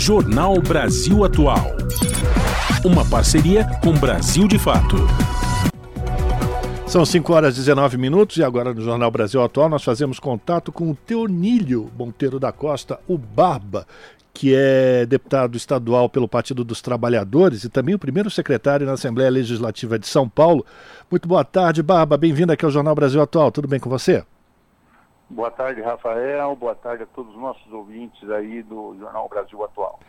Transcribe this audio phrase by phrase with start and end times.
[0.00, 1.76] Jornal Brasil Atual.
[2.82, 4.96] Uma parceria com Brasil de Fato.
[6.86, 10.72] São 5 horas e 19 minutos e agora no Jornal Brasil Atual nós fazemos contato
[10.72, 13.86] com o Teonílio Monteiro da Costa, o Barba,
[14.32, 19.28] que é deputado estadual pelo Partido dos Trabalhadores e também o primeiro secretário na Assembleia
[19.28, 20.64] Legislativa de São Paulo.
[21.10, 22.16] Muito boa tarde, Barba.
[22.16, 23.52] Bem-vindo aqui ao Jornal Brasil Atual.
[23.52, 24.24] Tudo bem com você?
[25.30, 26.56] Boa tarde, Rafael.
[26.56, 30.00] Boa tarde a todos os nossos ouvintes aí do Jornal Brasil Atual.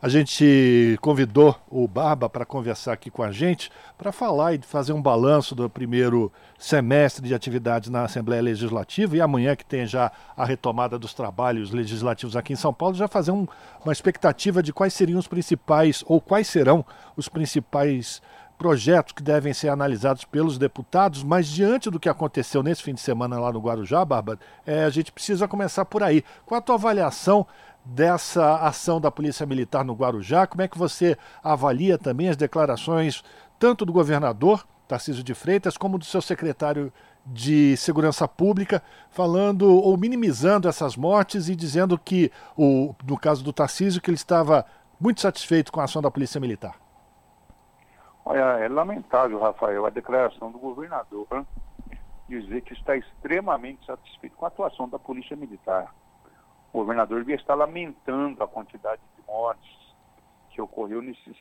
[0.00, 4.92] A gente convidou o Barba para conversar aqui com a gente, para falar e fazer
[4.92, 10.12] um balanço do primeiro semestre de atividades na Assembleia Legislativa e amanhã que tem já
[10.36, 13.48] a retomada dos trabalhos legislativos aqui em São Paulo, já fazer um,
[13.84, 18.22] uma expectativa de quais seriam os principais ou quais serão os principais
[18.58, 23.00] projetos que devem ser analisados pelos deputados, mas diante do que aconteceu nesse fim de
[23.00, 26.24] semana lá no Guarujá, Bárbara, é, a gente precisa começar por aí.
[26.44, 27.46] Qual a tua avaliação
[27.84, 30.46] dessa ação da Polícia Militar no Guarujá?
[30.46, 33.22] Como é que você avalia também as declarações
[33.58, 36.92] tanto do governador, Tarcísio de Freitas, como do seu secretário
[37.24, 43.52] de Segurança Pública, falando ou minimizando essas mortes e dizendo que, o, no caso do
[43.52, 44.64] Tarcísio, que ele estava
[44.98, 46.87] muito satisfeito com a ação da Polícia Militar?
[48.30, 51.46] Olha, é lamentável, Rafael, a declaração do governador né?
[52.28, 55.94] dizer que está extremamente satisfeito com a atuação da Polícia Militar.
[56.70, 59.74] O governador devia estar lamentando a quantidade de mortes
[60.50, 61.34] que ocorreu nesses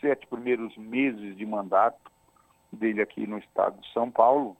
[0.00, 2.10] sete primeiros meses de mandato
[2.72, 4.56] dele aqui no estado de São Paulo,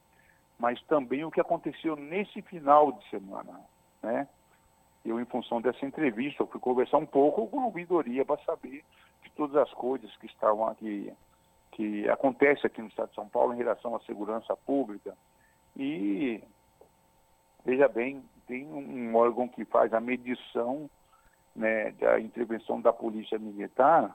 [0.60, 3.60] mas também o que aconteceu nesse final de semana,
[4.00, 4.28] né?
[5.04, 8.84] Eu, em função dessa entrevista, fui conversar um pouco com a ouvidoria para saber
[9.24, 11.12] de todas as coisas que estavam aqui
[11.72, 15.16] que acontece aqui no Estado de São Paulo em relação à segurança pública.
[15.76, 16.42] E,
[17.64, 20.88] veja bem, tem um órgão que faz a medição
[21.56, 24.14] né, da intervenção da Polícia Militar,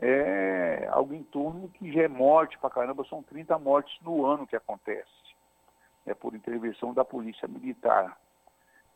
[0.00, 4.46] é algo em torno que já é morte para caramba, são 30 mortes no ano
[4.46, 5.08] que acontece.
[6.06, 8.18] É por intervenção da Polícia Militar,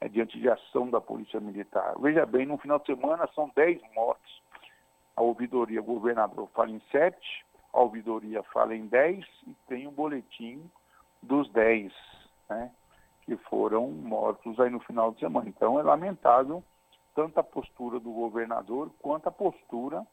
[0.00, 1.94] é diante de ação da Polícia Militar.
[2.00, 4.42] Veja bem, no final de semana são 10 mortes.
[5.16, 7.16] A ouvidoria governador fala em 7,
[7.72, 10.70] a ouvidoria fala em 10 e tem um boletim
[11.22, 11.92] dos 10,
[12.48, 12.70] né,
[13.22, 15.48] que foram mortos aí no final de semana.
[15.48, 16.62] Então é lamentável
[17.14, 20.06] tanto a postura do governador quanto a postura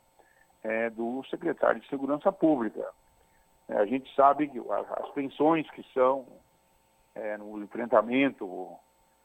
[0.64, 2.90] é, do secretário de Segurança Pública.
[3.70, 6.26] É, a gente sabe que as tensões que são
[7.14, 8.76] é, no enfrentamento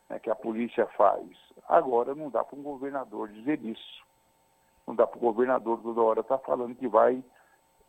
[0.08, 1.26] né, que a polícia faz,
[1.69, 4.04] agora não dá para um governador dizer isso.
[4.86, 7.22] Não dá para o governador toda hora estar tá falando que vai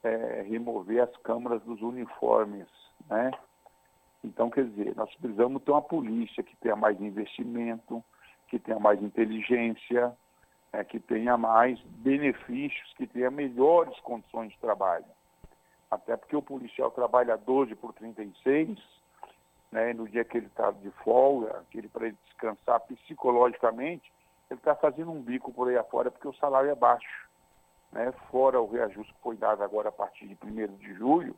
[0.03, 2.67] é, remover as câmaras dos uniformes,
[3.09, 3.31] né?
[4.23, 8.03] Então, quer dizer, nós precisamos ter uma polícia que tenha mais investimento,
[8.47, 10.15] que tenha mais inteligência,
[10.71, 15.05] é, que tenha mais benefícios, que tenha melhores condições de trabalho.
[15.89, 18.77] Até porque o policial trabalha 12 por 36,
[19.71, 24.11] né, no dia que ele está de folga, aquele para ele descansar psicologicamente,
[24.49, 27.30] ele está fazendo um bico por aí afora porque o salário é baixo
[27.91, 31.35] né, fora o reajuste que foi dado agora a partir de 1 de julho,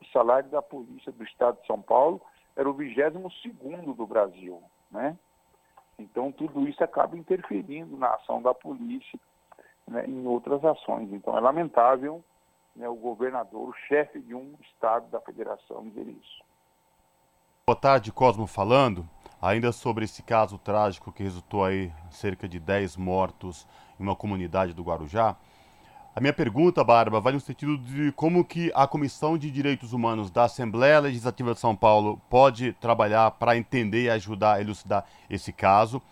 [0.00, 2.20] o salário da Polícia do Estado de São Paulo
[2.56, 4.62] era o 22º do Brasil.
[4.90, 5.16] Né?
[5.98, 9.18] Então, tudo isso acaba interferindo na ação da polícia
[9.86, 11.12] né, em outras ações.
[11.12, 12.22] Então, é lamentável
[12.74, 16.42] né, o governador, o chefe de um Estado da Federação, dizer isso.
[17.66, 19.08] Boa tarde, Cosmo falando.
[19.40, 23.66] Ainda sobre esse caso trágico que resultou aí cerca de 10 mortos
[23.98, 25.36] em uma comunidade do Guarujá.
[26.14, 30.30] A minha pergunta, Barba, vai no sentido de como que a Comissão de Direitos Humanos
[30.30, 35.54] da Assembleia Legislativa de São Paulo pode trabalhar para entender e ajudar a elucidar esse
[35.54, 36.02] caso.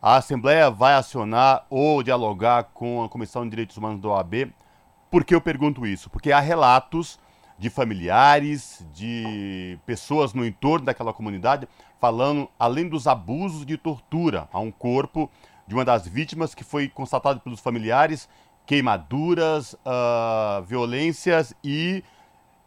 [0.00, 4.52] A Assembleia vai acionar ou dialogar com a Comissão de Direitos Humanos da OAB.
[5.10, 6.08] Por que eu pergunto isso?
[6.08, 7.18] Porque há relatos
[7.58, 11.66] de familiares, de pessoas no entorno daquela comunidade,
[11.98, 15.28] falando, além dos abusos de tortura a um corpo
[15.66, 18.28] de uma das vítimas que foi constatado pelos familiares
[18.66, 22.02] queimaduras, uh, violências e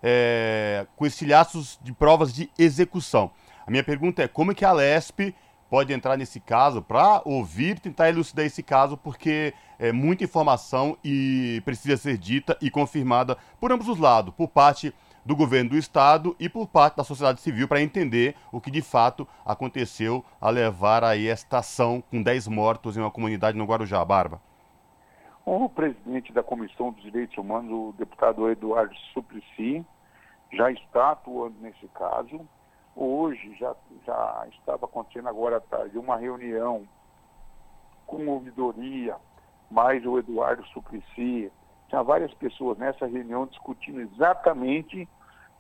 [0.02, 3.32] é, com estilhaços de provas de execução.
[3.66, 5.34] A minha pergunta é como é que a Lesp
[5.70, 11.62] pode entrar nesse caso para ouvir, tentar elucidar esse caso, porque é muita informação e
[11.66, 14.94] precisa ser dita e confirmada por ambos os lados, por parte
[15.26, 18.82] do governo do estado e por parte da sociedade civil para entender o que de
[18.82, 24.04] fato aconteceu a levar aí esta ação com 10 mortos em uma comunidade no Guarujá,
[24.06, 24.42] Barba.
[25.50, 29.82] O presidente da Comissão dos Direitos Humanos, o deputado Eduardo Suplicy,
[30.52, 32.46] já está atuando nesse caso.
[32.94, 33.74] Hoje já,
[34.06, 36.86] já estava acontecendo agora à tarde uma reunião
[38.06, 39.16] com ouvidoria
[39.72, 41.50] mais o Eduardo Suplicy,
[41.88, 45.08] tinha várias pessoas nessa reunião discutindo exatamente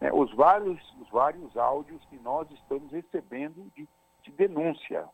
[0.01, 3.88] né, os, vários, os vários áudios que nós estamos recebendo de,
[4.22, 5.07] de denúncia.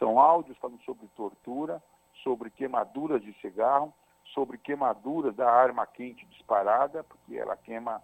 [0.00, 1.80] São áudios falando sobre tortura,
[2.24, 3.94] sobre queimaduras de cigarro,
[4.34, 8.02] sobre queimaduras da arma quente disparada, porque ela queima,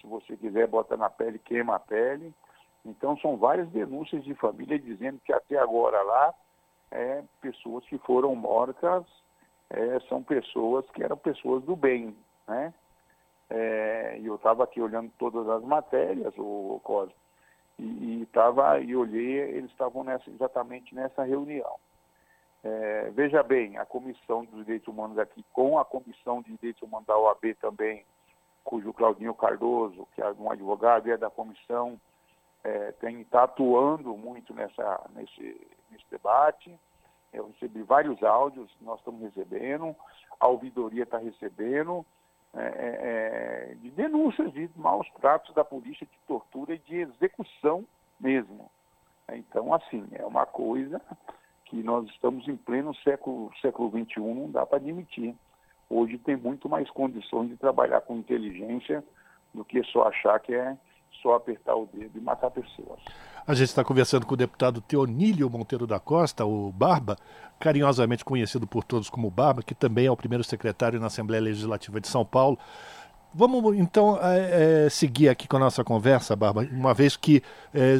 [0.00, 2.32] se você quiser, bota na pele, queima a pele.
[2.84, 6.34] Então, são várias denúncias de família dizendo que até agora lá,
[6.90, 9.04] é, pessoas que foram mortas
[9.70, 12.16] é, são pessoas que eram pessoas do bem,
[12.48, 12.74] né?
[13.48, 17.14] É, e eu estava aqui olhando todas as matérias, o, Cosme,
[17.78, 21.76] e estava e olhei, eles estavam exatamente nessa reunião.
[22.62, 27.06] É, veja bem, a Comissão dos Direitos Humanos aqui, com a Comissão de Direitos Humanos
[27.06, 28.04] da OAB também,
[28.62, 31.98] cujo Claudinho Cardoso, que é um advogado e é da comissão,
[32.62, 36.78] é, tem está atuando muito nessa, nesse, nesse debate.
[37.32, 39.96] Eu recebi vários áudios, nós estamos recebendo,
[40.38, 42.04] a ouvidoria está recebendo,
[42.54, 47.86] é, é, é, de denúncias de maus tratos da polícia, de tortura e de execução
[48.18, 48.70] mesmo.
[49.32, 51.00] Então, assim, é uma coisa
[51.70, 55.34] que nós estamos em pleno século, século XXI, não dá para admitir.
[55.88, 59.04] Hoje tem muito mais condições de trabalhar com inteligência
[59.54, 60.76] do que só achar que é
[61.22, 63.00] só apertar o dedo e matar pessoas.
[63.46, 67.16] A gente está conversando com o deputado Teonílio Monteiro da Costa, o Barba,
[67.58, 72.00] carinhosamente conhecido por todos como Barba, que também é o primeiro secretário na Assembleia Legislativa
[72.00, 72.58] de São Paulo.
[73.32, 77.42] Vamos então é, é, seguir aqui com a nossa conversa, Barba, uma vez que
[77.72, 77.96] é,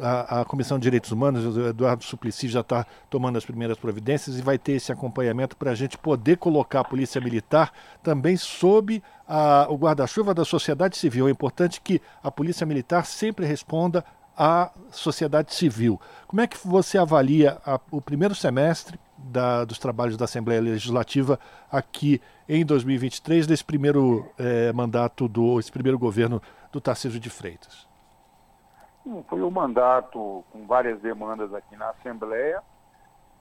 [0.00, 4.38] a, a, Comissão de Direitos Humanos, o Eduardo Suplicy já está tomando as primeiras providências
[4.38, 9.02] e vai ter esse acompanhamento para a gente poder colocar a Polícia Militar também sob
[9.28, 11.28] a, o guarda-chuva da sociedade civil.
[11.28, 14.04] É importante que a Polícia Militar sempre responda
[14.36, 16.00] à sociedade civil.
[16.26, 21.38] Como é que você avalia a, o primeiro semestre da, dos trabalhos da Assembleia Legislativa
[21.70, 27.93] aqui em 2023, desse primeiro eh, mandato do esse primeiro governo do Tarcísio de Freitas?
[29.28, 32.62] Foi um mandato com várias demandas aqui na Assembleia,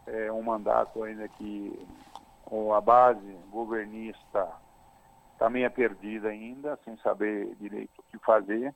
[0.06, 1.88] é um mandato ainda que
[2.44, 4.50] com a base governista
[5.32, 8.76] está meio perdida ainda, sem saber direito o que fazer.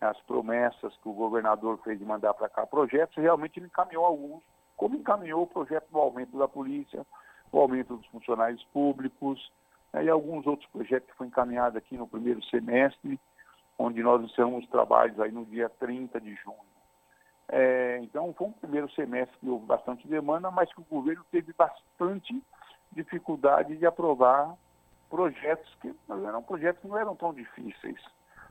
[0.00, 4.42] As promessas que o governador fez de mandar para cá projetos, realmente ele encaminhou alguns,
[4.76, 7.04] como encaminhou o projeto do aumento da polícia,
[7.52, 9.52] o aumento dos funcionários públicos,
[9.92, 13.20] né, e alguns outros projetos que foram encaminhados aqui no primeiro semestre,
[13.78, 16.56] onde nós encerramos os trabalhos aí no dia 30 de junho.
[17.48, 21.52] É, então, foi um primeiro semestre que houve bastante demanda, mas que o governo teve
[21.54, 22.42] bastante
[22.92, 24.54] dificuldade de aprovar
[25.08, 28.00] projetos que eram projetos que não eram tão difíceis.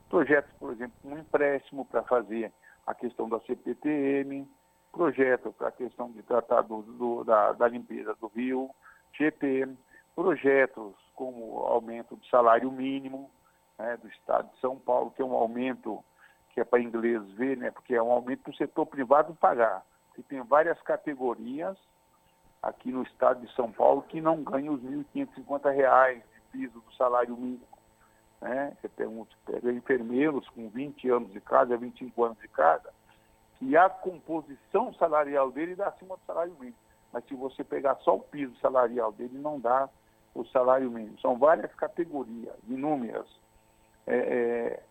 [0.10, 2.52] Projetos, por exemplo, um empréstimo para fazer
[2.88, 4.48] a questão da CPTM,
[4.92, 8.72] projeto para a questão de tratar do, do, da, da, limpeza do rio,
[9.14, 9.70] GP,
[10.16, 13.30] projetos como aumento do salário mínimo
[13.78, 16.04] né, do Estado de São Paulo, que é um aumento
[16.54, 19.86] que é para inglês ver, né, porque é um aumento para o setor privado pagar.
[20.18, 21.78] E tem várias categorias
[22.62, 26.94] aqui no Estado de São Paulo que não ganham os R$ 1.550 de piso do
[26.96, 27.68] salário mínimo.
[28.42, 28.76] Né?
[28.80, 32.92] Você pergunta, pega enfermeiros com 20 anos de casa, 25 anos de casa,
[33.58, 36.78] que a composição salarial dele dá acima do salário mínimo.
[37.12, 39.90] Mas se você pegar só o piso salarial dele, não dá
[40.36, 41.20] o salário mínimo.
[41.20, 43.28] São várias categorias, inúmeras.
[44.08, 44.84] É, é,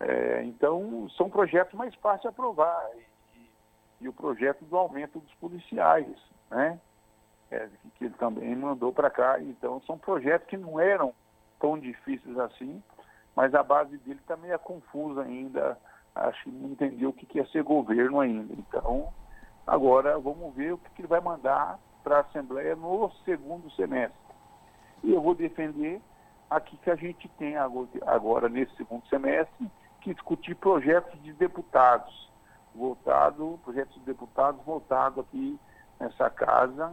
[0.00, 2.84] é, então, são projetos mais fáceis de aprovar.
[2.96, 6.16] E, e, o projeto do aumento dos policiais,
[6.50, 6.78] né?
[7.50, 9.40] É, que ele também mandou para cá.
[9.40, 11.14] Então, são projetos que não eram
[11.60, 12.82] tão difíceis assim,
[13.36, 15.76] mas a base dele também é confusa ainda,
[16.14, 18.54] acho que não entendeu o que é ser governo ainda.
[18.54, 19.12] Então,
[19.66, 24.18] agora vamos ver o que ele vai mandar para a Assembleia no segundo semestre.
[25.02, 26.00] E eu vou defender
[26.50, 32.30] aqui que a gente tem agora, nesse segundo semestre, que discutir projetos de deputados,
[32.74, 35.58] voltado, projetos de deputados voltados aqui
[35.98, 36.92] nessa casa,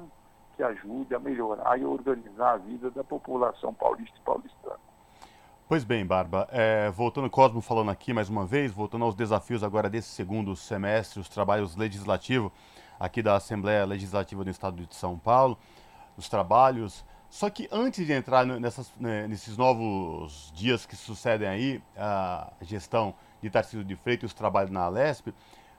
[0.56, 4.80] que ajude a melhorar e organizar a vida da população paulista e paulistana.
[5.68, 9.90] Pois bem, Barba, é, voltando Cosmo falando aqui mais uma vez, voltando aos desafios agora
[9.90, 12.52] desse segundo semestre, os trabalhos legislativos
[13.00, 15.58] aqui da Assembleia Legislativa do Estado de São Paulo,
[16.18, 17.06] os trabalhos.
[17.30, 23.14] Só que antes de entrar nessas, né, nesses novos dias que sucedem aí, a gestão
[23.42, 25.34] de Tarcísio de Freitas e os trabalhos na Alesp,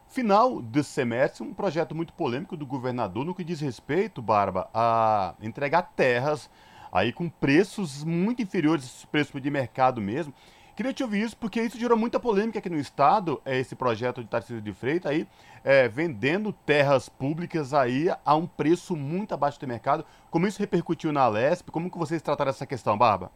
[0.09, 5.35] Final desse semestre, um projeto muito polêmico do governador no que diz respeito, Barba, a
[5.43, 6.49] entregar terras
[6.91, 10.33] aí com preços muito inferiores aos preços de mercado mesmo,
[10.79, 14.23] Queria te ouvir isso, porque isso gerou muita polêmica aqui no Estado, é esse projeto
[14.23, 15.27] de Tarcísio de Freitas aí,
[15.65, 20.07] é, vendendo terras públicas aí a um preço muito abaixo do mercado.
[20.31, 21.73] Como isso repercutiu na Lesp?
[21.73, 23.33] Como que vocês trataram essa questão, Barba?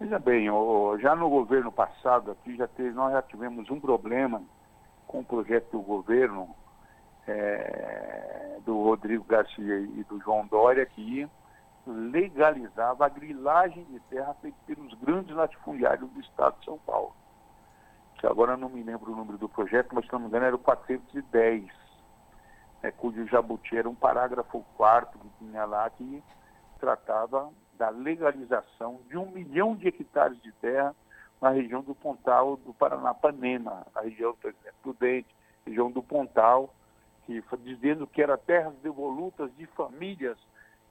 [0.00, 0.48] Veja bem,
[0.98, 4.42] já no governo passado aqui, já teve, nós já tivemos um problema
[5.06, 6.48] com o projeto do governo
[7.28, 11.28] é, do Rodrigo Garcia e do João Dória, que
[11.86, 17.14] legalizava a grilagem de terra feita pelos grandes latifundiários do estado de São Paulo.
[18.18, 20.56] Que agora não me lembro o número do projeto, mas se não me engano era
[20.56, 21.64] o 410,
[22.82, 26.22] né, cujo jabuti era um parágrafo quarto que tinha lá que
[26.78, 30.94] tratava da legalização de um milhão de hectares de terra
[31.40, 35.28] na região do Pontal do Paranapanema, na região do Prudente,
[35.64, 36.72] região do Pontal,
[37.24, 40.38] que dizendo que eram terras devolutas de famílias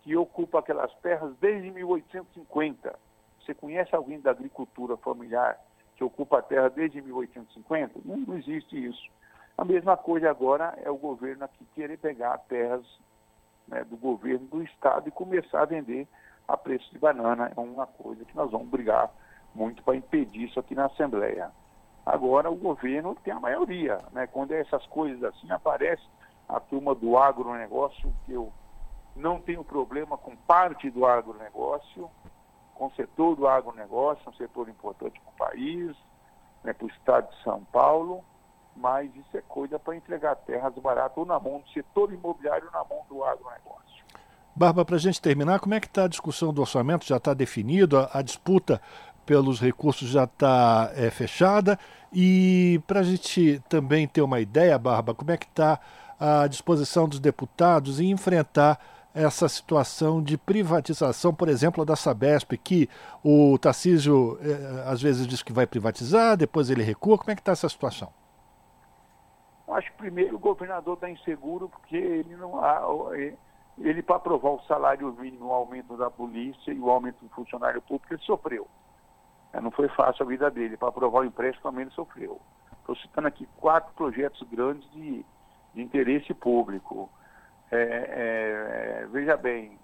[0.06, 2.96] que ocupa aquelas terras desde 1850.
[3.42, 5.60] Você conhece alguém da agricultura familiar
[5.96, 8.00] que ocupa a terra desde 1850?
[8.06, 9.10] Não, não existe isso.
[9.58, 12.86] A mesma coisa agora é o governo aqui querer pegar terras
[13.68, 16.08] né, do governo do estado e começar a vender
[16.48, 17.52] a preço de banana.
[17.56, 19.10] É uma coisa que nós vamos brigar
[19.56, 21.50] muito para impedir isso aqui na Assembleia.
[22.06, 24.28] Agora o governo tem a maioria, né?
[24.28, 26.04] Quando essas coisas assim aparece
[26.48, 28.54] a turma do agronegócio, que eu
[29.16, 32.10] não tenho problema com parte do agronegócio,
[32.74, 35.96] com o setor do agronegócio, um setor importante para o país,
[36.64, 38.24] né, para o estado de São Paulo,
[38.76, 42.72] mas isso é coisa para entregar terras baratas ou na mão do setor imobiliário ou
[42.72, 44.04] na mão do agronegócio.
[44.54, 47.06] Barba, para a gente terminar, como é que está a discussão do orçamento?
[47.06, 47.98] Já está definido?
[47.98, 48.82] A, a, disputa
[49.26, 51.80] pelos recursos já está é, fechada?
[52.12, 55.80] E para a gente também ter uma ideia, Barba, como é que está
[56.20, 58.80] a disposição dos deputados em enfrentar
[59.16, 62.90] essa situação de privatização, por exemplo, da Sabesp, que
[63.24, 67.18] o Tarcísio eh, às vezes diz que vai privatizar, depois ele recua.
[67.18, 68.12] Como é que está essa situação?
[69.70, 72.84] Acho que primeiro o governador está inseguro porque ele não há,
[73.80, 77.82] ele para aprovar o salário mínimo, o aumento da polícia e o aumento do funcionário
[77.82, 78.68] público, ele sofreu.
[79.54, 80.76] É, não foi fácil a vida dele.
[80.76, 82.40] Para aprovar o empréstimo também ele sofreu.
[82.80, 85.26] Estou citando aqui quatro projetos grandes de,
[85.74, 87.10] de interesse público.
[87.76, 89.78] É, é, veja bem,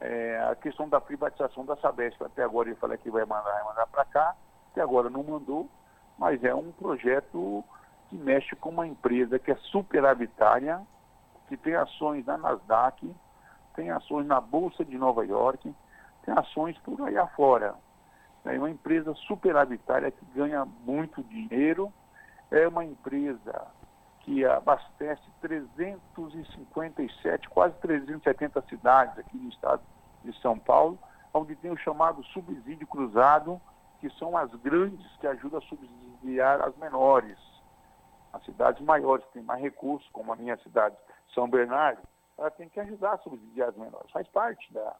[0.00, 3.86] é, a questão da privatização da Sabesp, até agora ele falou que vai mandar, mandar
[3.86, 4.34] para cá,
[4.70, 5.68] até agora não mandou,
[6.18, 7.64] mas é um projeto
[8.08, 10.80] que mexe com uma empresa que é superavitária,
[11.48, 13.14] que tem ações na Nasdaq,
[13.74, 15.74] tem ações na Bolsa de Nova York,
[16.24, 17.74] tem ações por aí afora.
[18.44, 21.92] É uma empresa superavitária que ganha muito dinheiro,
[22.50, 23.66] é uma empresa
[24.24, 29.82] que abastece 357, quase 370 cidades aqui no estado
[30.24, 30.98] de São Paulo,
[31.32, 33.60] onde tem o chamado subsídio cruzado,
[34.00, 37.38] que são as grandes que ajudam a subsidiar as menores.
[38.32, 40.96] As cidades maiores têm mais recursos, como a minha cidade,
[41.34, 42.02] São Bernardo,
[42.38, 44.10] ela tem que ajudar a subsidiar as menores.
[44.10, 44.96] Faz parte da,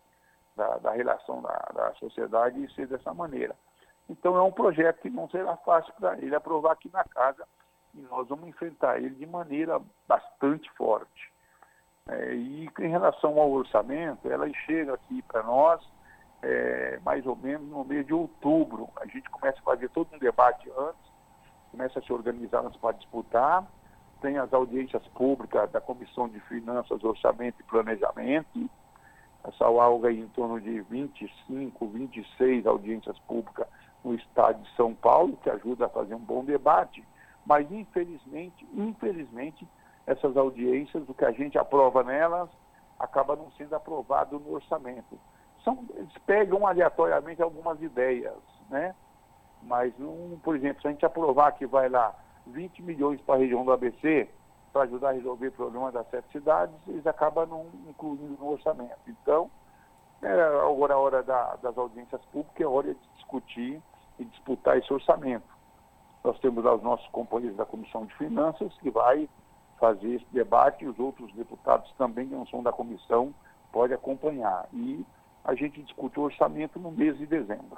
[0.54, 3.56] da, da relação da, da sociedade ser dessa maneira.
[4.08, 7.46] Então é um projeto que não será fácil para ele aprovar aqui na casa,
[7.94, 11.32] e nós vamos enfrentar ele de maneira bastante forte.
[12.08, 15.80] É, e em relação ao orçamento, ela chega aqui para nós
[16.42, 18.88] é, mais ou menos no mês de outubro.
[19.00, 21.14] A gente começa a fazer todo um debate antes,
[21.70, 23.66] começa a se organizar para disputar,
[24.20, 28.70] tem as audiências públicas da Comissão de Finanças, Orçamento e Planejamento,
[29.44, 33.66] essa alga em torno de 25, 26 audiências públicas
[34.02, 37.04] no estado de São Paulo, que ajuda a fazer um bom debate.
[37.46, 39.66] Mas, infelizmente, infelizmente,
[40.06, 42.48] essas audiências, o que a gente aprova nelas,
[42.98, 45.18] acaba não sendo aprovado no orçamento.
[45.62, 48.36] São, eles pegam aleatoriamente algumas ideias,
[48.68, 48.94] né?
[49.62, 52.14] Mas, um, por exemplo, se a gente aprovar que vai lá
[52.46, 54.28] 20 milhões para a região do ABC,
[54.72, 58.98] para ajudar a resolver o problema das sete cidades, eles acabam não incluindo no orçamento.
[59.06, 59.50] Então,
[60.20, 63.80] é agora a hora da, das audiências públicas, é hora de discutir
[64.18, 65.53] e disputar esse orçamento.
[66.24, 69.28] Nós temos lá os nossos companheiros da Comissão de Finanças, que vai
[69.78, 73.34] fazer esse debate, e os outros deputados também, que não são da comissão,
[73.70, 74.66] podem acompanhar.
[74.72, 75.04] E
[75.44, 77.76] a gente discute o orçamento no mês de dezembro.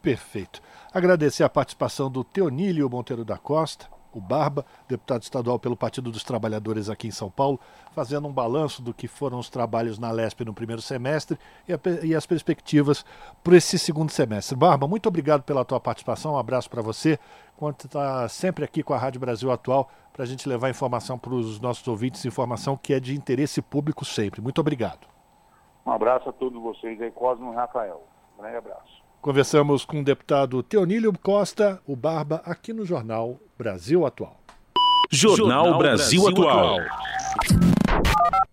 [0.00, 0.62] Perfeito.
[0.94, 6.24] Agradecer a participação do Teonílio Monteiro da Costa, o Barba, deputado estadual pelo Partido dos
[6.24, 7.60] Trabalhadores aqui em São Paulo,
[7.92, 11.78] fazendo um balanço do que foram os trabalhos na LESP no primeiro semestre e, a,
[12.02, 13.04] e as perspectivas
[13.42, 14.56] para esse segundo semestre.
[14.56, 17.18] Barba, muito obrigado pela tua participação, um abraço para você,
[17.58, 21.34] quanto está sempre aqui com a Rádio Brasil Atual, para a gente levar informação para
[21.34, 24.40] os nossos ouvintes, informação que é de interesse público sempre.
[24.40, 25.08] Muito obrigado.
[25.84, 28.00] Um abraço a todos vocês aí, Cosmo e Rafael.
[28.38, 29.02] Um grande abraço.
[29.20, 34.36] Conversamos com o deputado Teonílio Costa, o Barba, aqui no Jornal Brasil Atual.
[35.10, 36.78] Jornal, Jornal Brasil, Brasil, Atual.
[36.78, 38.48] Atual.